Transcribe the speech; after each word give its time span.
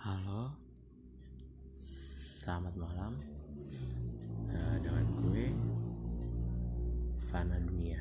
Halo, 0.00 0.48
selamat 1.76 2.72
malam 2.72 3.20
uh, 4.48 4.76
dengan 4.80 5.04
gue 5.12 5.52
Fana 7.28 7.60
Dunia. 7.60 8.00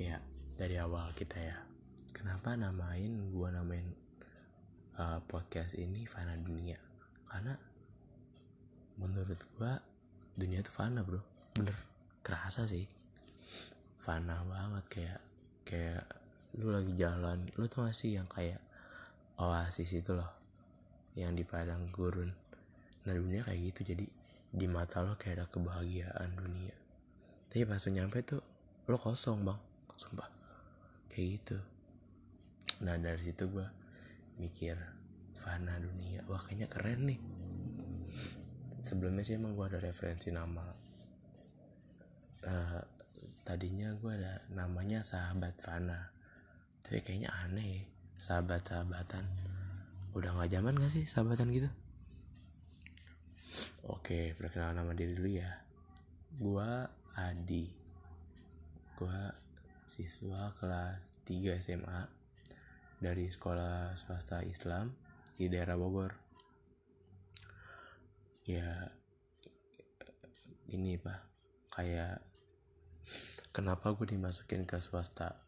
Ya, 0.00 0.16
dari 0.56 0.80
awal 0.80 1.12
kita 1.12 1.36
ya. 1.36 1.60
Kenapa 2.16 2.56
namain 2.56 3.28
gue 3.28 3.48
namain 3.52 3.92
uh, 4.96 5.20
podcast 5.28 5.76
ini 5.76 6.08
Fana 6.08 6.32
Dunia? 6.40 6.80
Karena 7.28 7.52
menurut 8.96 9.36
gue 9.36 9.72
dunia 10.32 10.64
itu 10.64 10.72
fana 10.72 11.04
bro, 11.04 11.20
bener 11.52 11.76
kerasa 12.24 12.64
sih. 12.64 12.88
Fana 14.00 14.40
banget 14.48 14.84
kayak 14.88 15.20
kayak 15.68 16.08
lu 16.56 16.72
lagi 16.72 16.96
jalan, 16.96 17.52
lu 17.60 17.68
tuh 17.68 17.84
masih 17.84 18.16
yang 18.16 18.28
kayak 18.32 18.64
oasis 19.36 19.92
itu 19.92 20.16
loh 20.16 20.32
yang 21.16 21.32
di 21.32 21.44
padang 21.44 21.88
gurun. 21.92 22.28
Nah 23.08 23.12
dunia 23.12 23.44
kayak 23.44 23.72
gitu 23.72 23.96
jadi 23.96 24.04
di 24.52 24.66
mata 24.68 25.04
lo 25.04 25.16
kayak 25.16 25.40
ada 25.40 25.46
kebahagiaan 25.48 26.30
dunia. 26.36 26.76
Tapi 27.48 27.64
pas 27.64 27.80
lo 27.80 27.90
nyampe 27.92 28.20
tuh 28.24 28.42
lo 28.88 28.96
kosong 28.96 29.44
bang. 29.44 29.60
Sumpah. 29.96 30.28
Kayak 31.08 31.26
gitu. 31.40 31.58
Nah 32.84 33.00
dari 33.00 33.20
situ 33.24 33.48
gue 33.48 33.66
mikir 34.36 34.76
fana 35.40 35.80
dunia. 35.80 36.24
Wah 36.28 36.44
kayaknya 36.44 36.68
keren 36.68 37.00
nih. 37.08 37.20
Sebelumnya 38.84 39.24
sih 39.24 39.40
emang 39.40 39.56
gue 39.56 39.66
ada 39.68 39.80
referensi 39.80 40.28
nama. 40.28 40.64
Uh, 42.46 42.78
tadinya 43.42 43.90
gue 43.96 44.12
ada 44.12 44.44
namanya 44.52 45.00
sahabat 45.00 45.56
fana. 45.60 46.12
Tapi 46.84 47.00
kayaknya 47.00 47.32
aneh 47.32 47.66
ya 47.66 47.95
sahabat-sahabatan. 48.16 49.24
Udah 50.16 50.32
nggak 50.32 50.52
zaman 50.52 50.76
gak 50.80 50.92
sih 50.92 51.04
sahabatan 51.04 51.52
gitu? 51.52 51.68
Oke 53.86 54.34
perkenalan 54.34 54.82
nama 54.82 54.92
diri 54.96 55.12
dulu 55.14 55.30
ya. 55.30 55.50
Gua 56.36 56.84
Adi. 57.16 57.70
Gua 58.96 59.30
siswa 59.86 60.50
kelas 60.58 61.22
3 61.24 61.62
SMA 61.62 62.00
dari 62.98 63.28
sekolah 63.28 63.94
swasta 63.94 64.42
Islam 64.42 64.90
di 65.36 65.46
daerah 65.52 65.76
Bogor. 65.76 66.16
Ya 68.48 68.90
ini 70.72 70.96
pak. 70.98 71.20
Kayak 71.76 72.24
kenapa 73.52 73.92
gue 73.92 74.16
dimasukin 74.16 74.64
ke 74.64 74.80
swasta? 74.80 75.44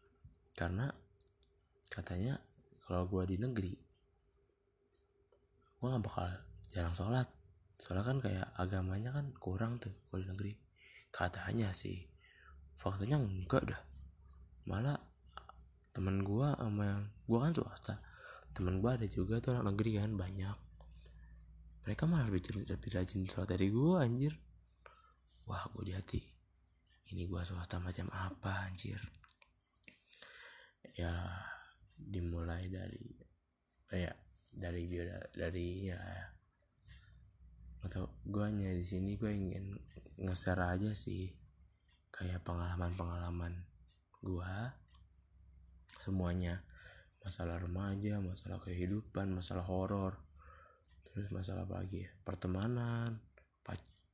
Karena 0.53 0.93
katanya 1.89 2.37
kalau 2.89 3.05
gue 3.05 3.23
di 3.29 3.37
negeri 3.37 3.73
gue 5.79 5.87
gak 5.87 6.03
bakal 6.03 6.27
jarang 6.75 6.91
sholat. 6.91 7.27
Soalnya 7.79 8.03
kan 8.03 8.17
kayak 8.19 8.47
agamanya 8.59 9.15
kan 9.15 9.31
kurang 9.39 9.79
tuh 9.79 9.95
kalau 10.11 10.19
di 10.19 10.27
negeri. 10.27 10.53
Katanya 11.09 11.71
sih 11.71 12.03
faktanya 12.75 13.15
enggak 13.15 13.63
dah. 13.63 13.81
Malah 14.67 14.99
temen 15.95 16.19
gue 16.21 16.47
sama 16.59 16.83
yang 16.83 17.03
gue 17.07 17.39
kan 17.39 17.51
swasta. 17.55 17.95
Temen 18.51 18.83
gue 18.83 18.91
ada 18.91 19.07
juga 19.07 19.39
tuh 19.39 19.55
anak 19.55 19.79
negeri 19.79 20.03
kan 20.03 20.11
banyak. 20.19 20.57
Mereka 21.87 22.03
malah 22.05 22.27
lebih, 22.27 22.67
lebih 22.67 22.89
rajin 22.91 23.23
sholat 23.31 23.55
dari 23.55 23.71
gue 23.71 23.95
anjir. 23.95 24.35
Wah 25.47 25.63
gue 25.71 25.87
di 25.87 25.93
hati. 25.95 26.19
Ini 27.15 27.23
gue 27.23 27.41
swasta 27.47 27.79
macam 27.79 28.11
apa 28.11 28.67
anjir? 28.67 28.99
Ya 30.99 31.15
dimulai 32.09 32.65
dari 32.73 33.05
ya 33.93 34.09
dari 34.49 34.89
bio 34.89 35.05
dari 35.29 35.93
ya 35.93 35.97
atau 37.85 38.09
gue 38.25 38.43
hanya 38.43 38.73
di 38.73 38.83
sini 38.83 39.15
gue 39.15 39.31
ingin 39.31 39.77
nge-share 40.19 40.59
aja 40.75 40.91
sih 40.97 41.31
kayak 42.11 42.43
pengalaman-pengalaman 42.43 43.63
gue 44.19 44.53
semuanya. 46.03 46.65
Masalah 47.19 47.61
remaja 47.61 48.17
masalah 48.23 48.57
kehidupan 48.63 49.29
masalah 49.35 49.67
horor 49.67 50.17
terus 51.03 51.29
masalah 51.29 51.67
apa 51.67 51.83
lagi 51.83 52.07
ya 52.07 52.11
pertemanan 52.23 53.19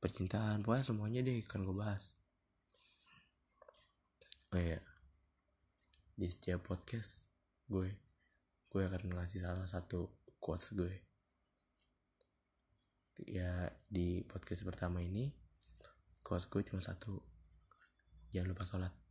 percintaan 0.02 0.60
pokoknya 0.60 0.84
semuanya 0.84 1.20
deh 1.24 1.40
kan 1.46 1.62
gue 1.64 1.72
bahas. 1.72 2.12
Oh 4.52 4.60
iya 4.60 4.82
di 6.16 6.26
setiap 6.28 6.66
podcast 6.66 7.25
gue 7.66 7.88
gue 8.66 8.82
akan 8.82 9.16
ngasih 9.16 9.40
salah 9.40 9.64
satu 9.64 10.10
quotes 10.36 10.74
gue. 10.76 10.94
Ya 13.24 13.72
di 13.88 14.20
podcast 14.28 14.66
pertama 14.66 15.00
ini 15.00 15.32
quotes 16.20 16.50
gue 16.50 16.60
cuma 16.66 16.82
satu. 16.82 17.16
Jangan 18.34 18.52
lupa 18.52 18.66
sholat 18.66 19.05